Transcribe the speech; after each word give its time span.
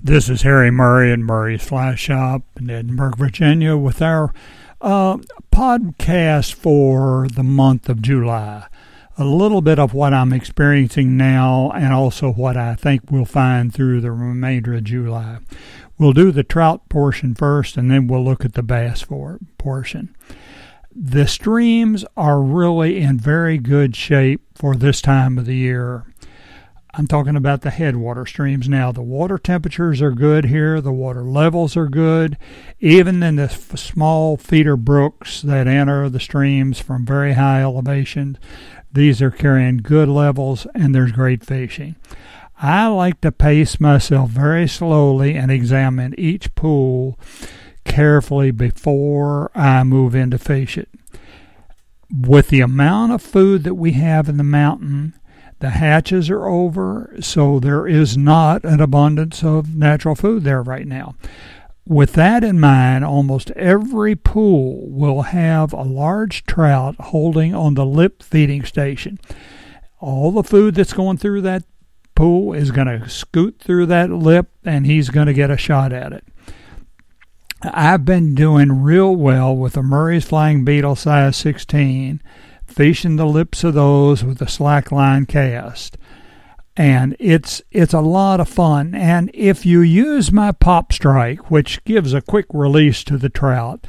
This 0.00 0.28
is 0.28 0.42
Harry 0.42 0.70
Murray 0.70 1.12
at 1.12 1.18
Murray's 1.18 1.64
Fly 1.64 1.94
Shop 1.96 2.42
in 2.56 2.70
Edinburg, 2.70 3.16
Virginia, 3.16 3.76
with 3.76 4.00
our 4.00 4.32
uh, 4.80 5.16
podcast 5.52 6.54
for 6.54 7.26
the 7.34 7.42
month 7.42 7.88
of 7.88 8.00
July. 8.00 8.68
A 9.16 9.24
little 9.24 9.60
bit 9.60 9.78
of 9.78 9.94
what 9.94 10.14
I'm 10.14 10.32
experiencing 10.32 11.16
now, 11.16 11.72
and 11.74 11.92
also 11.92 12.30
what 12.32 12.56
I 12.56 12.76
think 12.76 13.10
we'll 13.10 13.24
find 13.24 13.74
through 13.74 14.00
the 14.00 14.12
remainder 14.12 14.74
of 14.74 14.84
July. 14.84 15.38
We'll 15.98 16.12
do 16.12 16.30
the 16.30 16.44
trout 16.44 16.88
portion 16.88 17.34
first, 17.34 17.76
and 17.76 17.90
then 17.90 18.06
we'll 18.06 18.24
look 18.24 18.44
at 18.44 18.54
the 18.54 18.62
bass 18.62 19.00
for 19.00 19.40
portion. 19.58 20.14
The 20.94 21.26
streams 21.26 22.04
are 22.16 22.40
really 22.40 22.98
in 22.98 23.18
very 23.18 23.58
good 23.58 23.96
shape 23.96 24.42
for 24.54 24.76
this 24.76 25.02
time 25.02 25.38
of 25.38 25.46
the 25.46 25.56
year. 25.56 26.06
I'm 26.98 27.06
talking 27.06 27.36
about 27.36 27.60
the 27.60 27.70
headwater 27.70 28.26
streams 28.26 28.68
now. 28.68 28.90
The 28.90 29.02
water 29.02 29.38
temperatures 29.38 30.02
are 30.02 30.10
good 30.10 30.46
here, 30.46 30.80
the 30.80 30.90
water 30.90 31.22
levels 31.22 31.76
are 31.76 31.86
good. 31.86 32.36
Even 32.80 33.22
in 33.22 33.36
the 33.36 33.44
f- 33.44 33.78
small 33.78 34.36
feeder 34.36 34.76
brooks 34.76 35.40
that 35.42 35.68
enter 35.68 36.08
the 36.08 36.18
streams 36.18 36.80
from 36.80 37.06
very 37.06 37.34
high 37.34 37.62
elevations, 37.62 38.38
these 38.92 39.22
are 39.22 39.30
carrying 39.30 39.76
good 39.76 40.08
levels 40.08 40.66
and 40.74 40.92
there's 40.92 41.12
great 41.12 41.44
fishing. 41.44 41.94
I 42.60 42.88
like 42.88 43.20
to 43.20 43.30
pace 43.30 43.78
myself 43.78 44.30
very 44.30 44.66
slowly 44.66 45.36
and 45.36 45.52
examine 45.52 46.18
each 46.18 46.52
pool 46.56 47.16
carefully 47.84 48.50
before 48.50 49.52
I 49.54 49.84
move 49.84 50.16
in 50.16 50.32
to 50.32 50.38
fish 50.38 50.76
it. 50.76 50.88
With 52.10 52.48
the 52.48 52.60
amount 52.60 53.12
of 53.12 53.22
food 53.22 53.62
that 53.62 53.76
we 53.76 53.92
have 53.92 54.28
in 54.28 54.36
the 54.36 54.42
mountain, 54.42 55.14
the 55.60 55.70
hatches 55.70 56.30
are 56.30 56.46
over, 56.46 57.14
so 57.20 57.58
there 57.58 57.86
is 57.86 58.16
not 58.16 58.64
an 58.64 58.80
abundance 58.80 59.42
of 59.42 59.74
natural 59.74 60.14
food 60.14 60.44
there 60.44 60.62
right 60.62 60.86
now. 60.86 61.14
With 61.86 62.12
that 62.12 62.44
in 62.44 62.60
mind, 62.60 63.04
almost 63.04 63.50
every 63.52 64.14
pool 64.14 64.88
will 64.90 65.22
have 65.22 65.72
a 65.72 65.82
large 65.82 66.44
trout 66.44 66.96
holding 67.00 67.54
on 67.54 67.74
the 67.74 67.86
lip 67.86 68.22
feeding 68.22 68.64
station. 68.64 69.18
All 69.98 70.30
the 70.30 70.44
food 70.44 70.74
that's 70.74 70.92
going 70.92 71.16
through 71.16 71.40
that 71.42 71.64
pool 72.14 72.52
is 72.52 72.70
going 72.70 72.88
to 72.88 73.08
scoot 73.08 73.58
through 73.58 73.86
that 73.86 74.10
lip 74.10 74.50
and 74.64 74.86
he's 74.86 75.08
going 75.08 75.28
to 75.28 75.32
get 75.32 75.50
a 75.50 75.56
shot 75.56 75.92
at 75.92 76.12
it. 76.12 76.24
I've 77.62 78.04
been 78.04 78.34
doing 78.34 78.82
real 78.82 79.16
well 79.16 79.56
with 79.56 79.76
a 79.76 79.82
Murray's 79.82 80.24
Flying 80.24 80.64
Beetle 80.64 80.94
size 80.94 81.36
16 81.36 82.22
fishing 82.68 83.16
the 83.16 83.26
lips 83.26 83.64
of 83.64 83.74
those 83.74 84.22
with 84.22 84.40
a 84.40 84.48
slack 84.48 84.92
line 84.92 85.26
cast. 85.26 85.96
And 86.76 87.16
it's 87.18 87.60
it's 87.72 87.94
a 87.94 88.00
lot 88.00 88.38
of 88.38 88.48
fun. 88.48 88.94
And 88.94 89.30
if 89.34 89.66
you 89.66 89.80
use 89.80 90.30
my 90.30 90.52
pop 90.52 90.92
strike, 90.92 91.50
which 91.50 91.82
gives 91.84 92.14
a 92.14 92.22
quick 92.22 92.46
release 92.52 93.02
to 93.04 93.18
the 93.18 93.28
trout, 93.28 93.86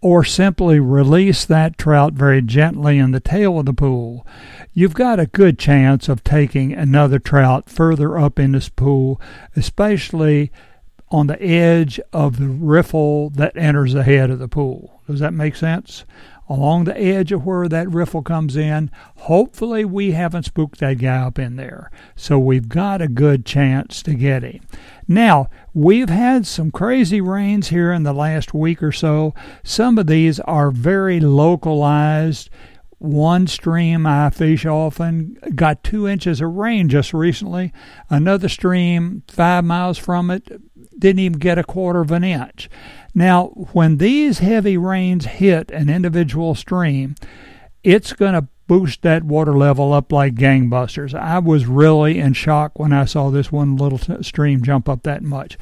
or 0.00 0.24
simply 0.24 0.80
release 0.80 1.44
that 1.44 1.78
trout 1.78 2.12
very 2.12 2.42
gently 2.42 2.98
in 2.98 3.12
the 3.12 3.20
tail 3.20 3.60
of 3.60 3.66
the 3.66 3.72
pool, 3.72 4.26
you've 4.72 4.94
got 4.94 5.20
a 5.20 5.26
good 5.26 5.58
chance 5.58 6.08
of 6.08 6.24
taking 6.24 6.72
another 6.72 7.18
trout 7.18 7.70
further 7.70 8.18
up 8.18 8.38
in 8.38 8.52
this 8.52 8.68
pool, 8.68 9.20
especially 9.56 10.50
on 11.10 11.28
the 11.28 11.40
edge 11.42 12.00
of 12.12 12.38
the 12.38 12.48
riffle 12.48 13.30
that 13.30 13.56
enters 13.56 13.92
the 13.92 14.02
head 14.02 14.28
of 14.30 14.38
the 14.38 14.48
pool. 14.48 15.00
Does 15.06 15.20
that 15.20 15.32
make 15.32 15.54
sense? 15.54 16.04
Along 16.48 16.84
the 16.84 17.00
edge 17.00 17.32
of 17.32 17.46
where 17.46 17.68
that 17.68 17.90
riffle 17.90 18.22
comes 18.22 18.56
in. 18.56 18.90
Hopefully, 19.16 19.84
we 19.84 20.12
haven't 20.12 20.44
spooked 20.44 20.80
that 20.80 20.98
guy 20.98 21.16
up 21.16 21.38
in 21.38 21.56
there. 21.56 21.90
So 22.16 22.38
we've 22.38 22.68
got 22.68 23.00
a 23.00 23.08
good 23.08 23.46
chance 23.46 24.02
to 24.02 24.14
get 24.14 24.42
him. 24.42 24.60
Now, 25.08 25.48
we've 25.72 26.10
had 26.10 26.46
some 26.46 26.70
crazy 26.70 27.20
rains 27.20 27.68
here 27.68 27.92
in 27.92 28.02
the 28.02 28.12
last 28.12 28.54
week 28.54 28.82
or 28.82 28.92
so. 28.92 29.34
Some 29.62 29.98
of 29.98 30.06
these 30.06 30.40
are 30.40 30.70
very 30.70 31.20
localized. 31.20 32.50
One 32.98 33.46
stream 33.46 34.06
I 34.06 34.30
fish 34.30 34.64
often 34.64 35.36
got 35.54 35.84
two 35.84 36.08
inches 36.08 36.40
of 36.40 36.54
rain 36.54 36.88
just 36.88 37.12
recently. 37.12 37.72
Another 38.08 38.48
stream, 38.48 39.24
five 39.28 39.64
miles 39.64 39.98
from 39.98 40.30
it, 40.30 40.48
didn't 40.98 41.20
even 41.20 41.38
get 41.38 41.58
a 41.58 41.64
quarter 41.64 42.00
of 42.00 42.10
an 42.10 42.24
inch. 42.24 42.68
Now, 43.14 43.48
when 43.72 43.98
these 43.98 44.40
heavy 44.40 44.76
rains 44.76 45.26
hit 45.26 45.70
an 45.70 45.88
individual 45.88 46.54
stream, 46.54 47.14
it's 47.82 48.12
going 48.12 48.34
to 48.34 48.48
boost 48.66 49.02
that 49.02 49.24
water 49.24 49.56
level 49.56 49.92
up 49.92 50.10
like 50.10 50.34
gangbusters. 50.34 51.14
I 51.14 51.38
was 51.38 51.66
really 51.66 52.18
in 52.18 52.32
shock 52.32 52.78
when 52.78 52.92
I 52.92 53.04
saw 53.04 53.30
this 53.30 53.52
one 53.52 53.76
little 53.76 54.22
stream 54.22 54.62
jump 54.62 54.88
up 54.88 55.02
that 55.02 55.22
much. 55.22 55.58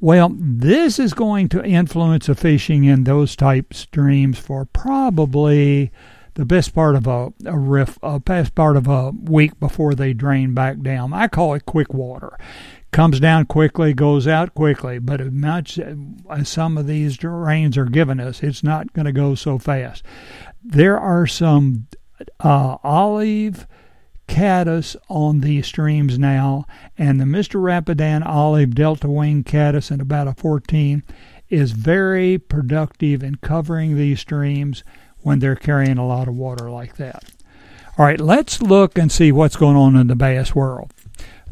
Well, 0.00 0.34
this 0.34 0.98
is 0.98 1.14
going 1.14 1.48
to 1.50 1.64
influence 1.64 2.26
the 2.26 2.34
fishing 2.34 2.84
in 2.84 3.04
those 3.04 3.36
type 3.36 3.72
streams 3.72 4.38
for 4.38 4.64
probably 4.64 5.92
the 6.34 6.44
best 6.44 6.74
part 6.74 6.96
of 6.96 7.06
a, 7.06 7.32
a 7.44 7.56
riff, 7.56 7.98
a 8.02 8.18
best 8.18 8.54
part 8.54 8.76
of 8.76 8.88
a 8.88 9.10
week 9.10 9.60
before 9.60 9.94
they 9.94 10.12
drain 10.12 10.54
back 10.54 10.80
down. 10.80 11.12
I 11.12 11.28
call 11.28 11.54
it 11.54 11.66
quick 11.66 11.92
water 11.94 12.36
comes 12.92 13.18
down 13.18 13.46
quickly, 13.46 13.92
goes 13.94 14.28
out 14.28 14.54
quickly. 14.54 14.98
But 14.98 15.20
as 15.20 15.32
much 15.32 15.78
as 15.78 16.48
some 16.48 16.78
of 16.78 16.86
these 16.86 17.22
rains 17.24 17.76
are 17.76 17.86
giving 17.86 18.20
us, 18.20 18.42
it's 18.42 18.62
not 18.62 18.92
going 18.92 19.06
to 19.06 19.12
go 19.12 19.34
so 19.34 19.58
fast. 19.58 20.04
There 20.62 20.98
are 20.98 21.26
some 21.26 21.88
uh, 22.40 22.76
olive 22.84 23.66
caddis 24.28 24.96
on 25.08 25.40
these 25.40 25.66
streams 25.66 26.18
now, 26.18 26.66
and 26.96 27.20
the 27.20 27.24
Mr. 27.24 27.60
Rapidan 27.60 28.22
olive 28.22 28.74
delta 28.74 29.08
wing 29.08 29.42
caddis 29.42 29.90
in 29.90 30.00
about 30.00 30.28
a 30.28 30.34
14 30.34 31.02
is 31.48 31.72
very 31.72 32.38
productive 32.38 33.22
in 33.22 33.34
covering 33.36 33.96
these 33.96 34.20
streams 34.20 34.84
when 35.20 35.38
they're 35.38 35.56
carrying 35.56 35.98
a 35.98 36.06
lot 36.06 36.28
of 36.28 36.34
water 36.34 36.70
like 36.70 36.96
that. 36.96 37.24
All 37.98 38.06
right, 38.06 38.18
let's 38.18 38.62
look 38.62 38.96
and 38.96 39.12
see 39.12 39.32
what's 39.32 39.56
going 39.56 39.76
on 39.76 39.96
in 39.96 40.06
the 40.06 40.16
bass 40.16 40.54
world. 40.54 40.94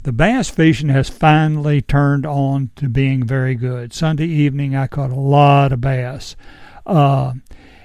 The 0.03 0.13
bass 0.13 0.49
fishing 0.49 0.89
has 0.89 1.11
finally 1.11 1.83
turned 1.83 2.25
on 2.25 2.71
to 2.77 2.89
being 2.89 3.23
very 3.23 3.55
good. 3.55 3.93
Sunday 3.93 4.27
evening, 4.27 4.75
I 4.75 4.87
caught 4.87 5.11
a 5.11 5.15
lot 5.15 5.73
of 5.73 5.83
bass. 5.83 6.37
Uh, 6.87 7.35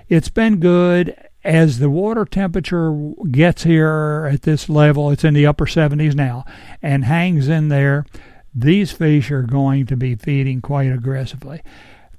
it's 0.07 0.29
been 0.29 0.61
good 0.61 1.13
as 1.43 1.79
the 1.79 1.89
water 1.89 2.23
temperature 2.23 2.93
gets 3.31 3.63
here 3.63 4.29
at 4.31 4.43
this 4.43 4.69
level. 4.69 5.11
It's 5.11 5.25
in 5.25 5.33
the 5.33 5.45
upper 5.45 5.65
70s 5.65 6.15
now 6.15 6.45
and 6.81 7.03
hangs 7.03 7.49
in 7.49 7.67
there. 7.67 8.05
These 8.53 8.93
fish 8.93 9.29
are 9.29 9.43
going 9.43 9.85
to 9.87 9.97
be 9.97 10.15
feeding 10.15 10.61
quite 10.61 10.93
aggressively. 10.93 11.61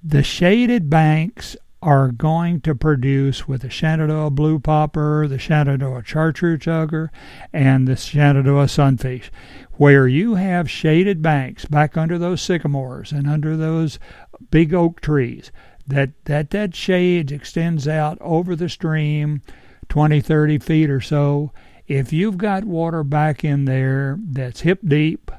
The 0.05 0.23
shaded 0.23 0.91
banks 0.91 1.57
are 1.87 2.11
going 2.11 2.61
to 2.61 2.75
produce 2.75 3.47
with 3.47 3.63
the 3.63 3.71
Shenandoah 3.71 4.31
blue 4.31 4.59
popper, 4.59 5.29
the 5.29 5.39
Shenandoah 5.39 6.03
chartreuse 6.05 6.59
chugger, 6.59 7.11
and 7.53 7.87
the 7.87 7.95
Shenandoah 7.95 8.67
sunfish 8.67 9.31
where 9.75 10.09
you 10.09 10.35
have 10.35 10.69
shaded 10.69 11.23
banks 11.23 11.65
back 11.65 11.97
under 11.97 12.19
those 12.19 12.43
sycamores 12.43 13.13
and 13.13 13.29
under 13.29 13.57
those 13.57 14.01
big 14.51 14.75
oak 14.75 15.01
trees 15.01 15.53
that 15.87 16.11
that 16.25 16.51
that 16.51 16.75
shade 16.75 17.31
extends 17.31 17.87
out 17.87 18.19
over 18.21 18.57
the 18.57 18.69
stream 18.69 19.41
20 19.89 20.21
30 20.21 20.59
feet 20.59 20.91
or 20.91 21.01
so. 21.01 21.53
If 21.87 22.13
you've 22.13 22.37
got 22.37 22.65
water 22.65 23.05
back 23.05 23.45
in 23.45 23.65
there 23.65 24.19
that's 24.21 24.63
hip 24.63 24.81
deep 24.85 25.31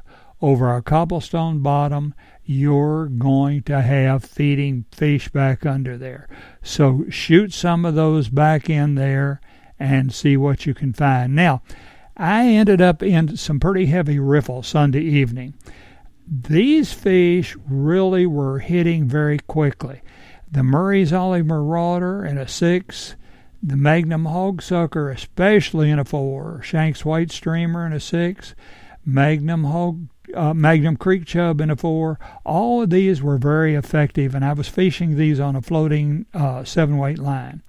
over 0.41 0.73
a 0.73 0.81
cobblestone 0.81 1.59
bottom 1.59 2.13
you're 2.47 3.07
going 3.07 3.61
to 3.61 3.81
have 3.81 4.23
feeding 4.23 4.85
fish 4.91 5.29
back 5.29 5.65
under 5.65 5.97
there 5.97 6.27
so 6.63 7.05
shoot 7.09 7.53
some 7.53 7.85
of 7.85 7.93
those 7.93 8.29
back 8.29 8.69
in 8.69 8.95
there 8.95 9.39
and 9.79 10.13
see 10.13 10.35
what 10.35 10.65
you 10.65 10.73
can 10.73 10.91
find 10.91 11.35
now 11.35 11.61
I 12.19 12.47
ended 12.47 12.81
up 12.81 13.03
in 13.03 13.37
some 13.37 13.59
pretty 13.59 13.85
heavy 13.85 14.17
riffle 14.17 14.63
Sunday 14.63 15.03
evening. 15.03 15.53
These 16.27 16.91
fish 16.91 17.55
really 17.69 18.25
were 18.25 18.57
hitting 18.57 19.07
very 19.07 19.37
quickly. 19.37 20.01
The 20.51 20.63
Murray's 20.63 21.13
Olive 21.13 21.45
Marauder 21.45 22.25
in 22.25 22.39
a 22.39 22.47
six, 22.47 23.15
the 23.61 23.77
Magnum 23.77 24.23
Hogsucker, 24.23 25.13
especially 25.13 25.91
in 25.91 25.99
a 25.99 26.05
four, 26.05 26.61
Shenk's 26.63 27.05
White 27.05 27.31
Streamer 27.31 27.85
in 27.85 27.93
a 27.93 27.99
six, 27.99 28.55
Magnum 29.05 29.65
Hog 29.65 30.07
uh, 30.33 30.53
Magnum 30.53 30.97
Creek 30.97 31.25
Chub 31.25 31.61
in 31.61 31.69
a 31.69 31.75
four. 31.75 32.19
All 32.45 32.81
of 32.81 32.89
these 32.89 33.21
were 33.21 33.37
very 33.37 33.75
effective, 33.75 34.35
and 34.35 34.43
I 34.43 34.53
was 34.53 34.67
fishing 34.67 35.15
these 35.15 35.39
on 35.39 35.55
a 35.55 35.61
floating 35.61 36.25
uh, 36.33 36.63
seven 36.63 36.97
weight 36.97 37.19
line. 37.19 37.63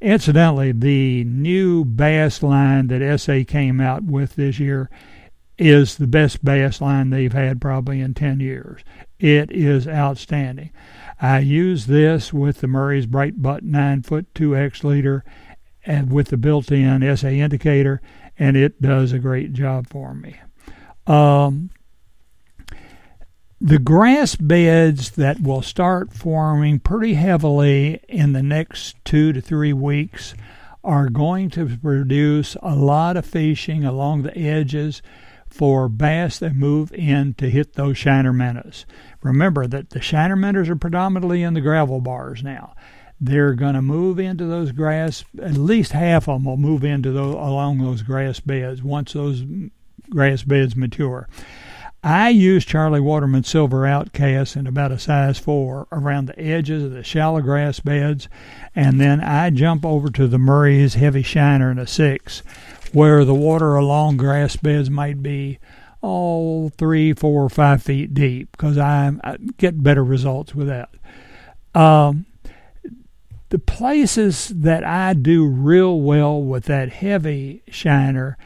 Incidentally, 0.00 0.72
the 0.72 1.24
new 1.24 1.84
bass 1.84 2.42
line 2.42 2.88
that 2.88 3.20
SA 3.20 3.40
came 3.46 3.80
out 3.80 4.04
with 4.04 4.34
this 4.34 4.58
year 4.58 4.90
is 5.56 5.96
the 5.96 6.06
best 6.06 6.44
bass 6.44 6.80
line 6.80 7.10
they've 7.10 7.32
had 7.32 7.60
probably 7.60 8.00
in 8.00 8.12
10 8.12 8.40
years. 8.40 8.82
It 9.18 9.50
is 9.52 9.86
outstanding. 9.86 10.70
I 11.20 11.38
use 11.38 11.86
this 11.86 12.32
with 12.32 12.60
the 12.60 12.66
Murray's 12.66 13.06
Bright 13.06 13.40
Butt 13.40 13.62
9 13.62 14.02
foot 14.02 14.32
2X 14.34 14.82
leader 14.82 15.24
and 15.86 16.10
with 16.10 16.28
the 16.28 16.36
built 16.36 16.72
in 16.72 17.16
SA 17.16 17.28
indicator, 17.28 18.00
and 18.38 18.56
it 18.56 18.82
does 18.82 19.12
a 19.12 19.18
great 19.18 19.52
job 19.52 19.86
for 19.88 20.14
me. 20.14 20.36
Um, 21.06 21.70
the 23.64 23.78
grass 23.78 24.36
beds 24.36 25.12
that 25.12 25.40
will 25.40 25.62
start 25.62 26.12
forming 26.12 26.78
pretty 26.78 27.14
heavily 27.14 27.98
in 28.10 28.34
the 28.34 28.42
next 28.42 28.94
two 29.06 29.32
to 29.32 29.40
three 29.40 29.72
weeks 29.72 30.34
are 30.84 31.08
going 31.08 31.48
to 31.48 31.78
produce 31.78 32.58
a 32.62 32.74
lot 32.74 33.16
of 33.16 33.24
fishing 33.24 33.82
along 33.82 34.20
the 34.20 34.36
edges 34.36 35.00
for 35.48 35.88
bass 35.88 36.38
that 36.40 36.54
move 36.54 36.92
in 36.92 37.32
to 37.32 37.48
hit 37.48 37.72
those 37.72 37.96
shiner 37.96 38.34
minnows. 38.34 38.84
Remember 39.22 39.66
that 39.66 39.88
the 39.90 40.02
shiner 40.02 40.36
minnows 40.36 40.68
are 40.68 40.76
predominantly 40.76 41.42
in 41.42 41.54
the 41.54 41.62
gravel 41.62 42.02
bars 42.02 42.42
now. 42.42 42.74
They're 43.18 43.54
going 43.54 43.76
to 43.76 43.80
move 43.80 44.18
into 44.18 44.44
those 44.44 44.72
grass. 44.72 45.24
At 45.42 45.54
least 45.54 45.92
half 45.92 46.28
of 46.28 46.34
them 46.34 46.44
will 46.44 46.58
move 46.58 46.84
into 46.84 47.12
those 47.12 47.34
along 47.34 47.78
those 47.78 48.02
grass 48.02 48.40
beds 48.40 48.82
once 48.82 49.14
those 49.14 49.42
grass 50.10 50.42
beds 50.42 50.76
mature. 50.76 51.30
I 52.04 52.28
use 52.28 52.66
Charlie 52.66 53.00
Waterman 53.00 53.44
Silver 53.44 53.86
Outcast 53.86 54.56
in 54.56 54.66
about 54.66 54.92
a 54.92 54.98
size 54.98 55.38
4 55.38 55.88
around 55.90 56.26
the 56.26 56.38
edges 56.38 56.84
of 56.84 56.90
the 56.90 57.02
shallow 57.02 57.40
grass 57.40 57.80
beds, 57.80 58.28
and 58.76 59.00
then 59.00 59.22
I 59.22 59.48
jump 59.48 59.86
over 59.86 60.10
to 60.10 60.28
the 60.28 60.36
Murray's 60.36 60.94
Heavy 60.94 61.22
Shiner 61.22 61.70
in 61.70 61.78
a 61.78 61.86
6 61.86 62.42
where 62.92 63.24
the 63.24 63.34
water 63.34 63.74
along 63.74 64.18
grass 64.18 64.54
beds 64.56 64.90
might 64.90 65.22
be 65.22 65.58
all 66.02 66.68
three, 66.68 67.14
four, 67.14 67.44
or 67.44 67.48
five 67.48 67.82
feet 67.82 68.12
deep 68.12 68.52
because 68.52 68.76
I, 68.76 69.10
I, 69.24 69.38
get 69.56 69.82
better 69.82 70.04
results 70.04 70.54
with 70.54 70.66
that. 70.66 70.90
Um, 71.74 72.26
the 73.48 73.58
places 73.58 74.48
that 74.48 74.84
I 74.84 75.14
do 75.14 75.46
real 75.46 75.98
well 76.02 76.42
with 76.42 76.64
that 76.64 76.90
heavy 76.90 77.62
shiner 77.70 78.36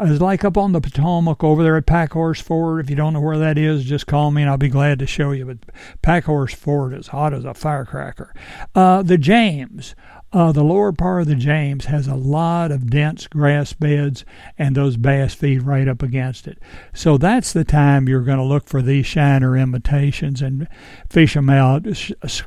is 0.00 0.20
like 0.20 0.44
up 0.44 0.56
on 0.56 0.72
the 0.72 0.80
Potomac 0.80 1.42
over 1.42 1.62
there 1.62 1.76
at 1.76 1.86
Packhorse 1.86 2.40
Ford. 2.40 2.84
If 2.84 2.90
you 2.90 2.96
don't 2.96 3.12
know 3.12 3.20
where 3.20 3.38
that 3.38 3.56
is, 3.56 3.84
just 3.84 4.06
call 4.06 4.30
me 4.30 4.42
and 4.42 4.50
I'll 4.50 4.58
be 4.58 4.68
glad 4.68 4.98
to 4.98 5.06
show 5.06 5.32
you. 5.32 5.46
But 5.46 5.58
Packhorse 6.02 6.54
Ford 6.54 6.92
is 6.92 7.08
hot 7.08 7.32
as 7.32 7.44
a 7.44 7.54
firecracker. 7.54 8.34
Uh, 8.74 9.02
the 9.02 9.18
James. 9.18 9.94
Uh, 10.32 10.50
the 10.52 10.64
lower 10.64 10.92
part 10.92 11.22
of 11.22 11.28
the 11.28 11.36
James 11.36 11.86
has 11.86 12.08
a 12.08 12.14
lot 12.14 12.70
of 12.72 12.90
dense 12.90 13.26
grass 13.28 13.72
beds, 13.72 14.24
and 14.58 14.74
those 14.76 14.96
bass 14.96 15.32
feed 15.32 15.62
right 15.62 15.86
up 15.88 16.02
against 16.02 16.48
it. 16.48 16.58
So 16.92 17.16
that's 17.16 17.52
the 17.52 17.64
time 17.64 18.08
you're 18.08 18.20
going 18.20 18.36
to 18.36 18.44
look 18.44 18.66
for 18.66 18.82
these 18.82 19.06
shiner 19.06 19.56
imitations 19.56 20.42
and 20.42 20.68
fish 21.08 21.34
them 21.34 21.48
out. 21.48 21.86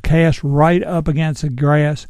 Cast 0.03 0.43
right 0.43 0.83
up 0.83 1.07
against 1.07 1.41
the 1.41 1.49
grass, 1.49 2.05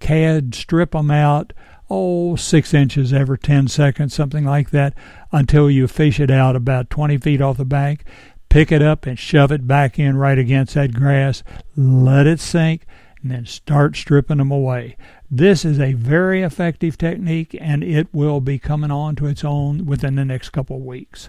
cad, 0.00 0.54
strip 0.54 0.90
them 0.90 1.10
out, 1.10 1.52
oh, 1.94 2.36
six 2.36 2.72
inches 2.72 3.12
every 3.12 3.36
10 3.36 3.68
seconds, 3.68 4.14
something 4.14 4.46
like 4.46 4.70
that, 4.70 4.94
until 5.30 5.70
you 5.70 5.86
fish 5.86 6.18
it 6.18 6.30
out 6.30 6.56
about 6.56 6.88
20 6.88 7.18
feet 7.18 7.42
off 7.42 7.58
the 7.58 7.66
bank. 7.66 8.04
Pick 8.48 8.72
it 8.72 8.80
up 8.80 9.04
and 9.04 9.18
shove 9.18 9.52
it 9.52 9.66
back 9.66 9.98
in 9.98 10.16
right 10.16 10.38
against 10.38 10.74
that 10.74 10.94
grass. 10.94 11.42
Let 11.76 12.26
it 12.26 12.40
sink 12.40 12.86
and 13.20 13.30
then 13.30 13.44
start 13.44 13.94
stripping 13.94 14.38
them 14.38 14.50
away. 14.50 14.96
This 15.30 15.66
is 15.66 15.78
a 15.78 15.92
very 15.92 16.42
effective 16.42 16.96
technique 16.96 17.54
and 17.60 17.84
it 17.84 18.08
will 18.12 18.40
be 18.40 18.58
coming 18.58 18.90
on 18.90 19.14
to 19.16 19.26
its 19.26 19.44
own 19.44 19.84
within 19.84 20.14
the 20.14 20.24
next 20.24 20.48
couple 20.48 20.76
of 20.76 20.82
weeks. 20.82 21.28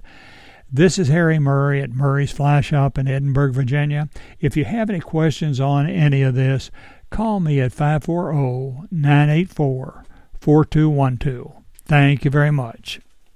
This 0.72 0.98
is 0.98 1.10
Harry 1.10 1.40
Murray 1.40 1.82
at 1.82 1.92
Murray's 1.92 2.32
Fly 2.32 2.62
Shop 2.62 2.98
in 2.98 3.08
Edinburg, 3.08 3.54
Virginia. 3.54 4.08
If 4.40 4.56
you 4.56 4.64
have 4.64 4.90
any 4.90 5.02
questions 5.02 5.60
on 5.60 5.90
any 5.90 6.22
of 6.22 6.36
this, 6.36 6.72
call 7.10 7.42
me 7.42 7.60
at 7.60 7.74
540 7.74 8.88
984 8.92 10.06
4212. 10.44 11.54
Thank 11.86 12.26
you 12.26 12.32
very 12.32 12.52
much. 12.52 13.00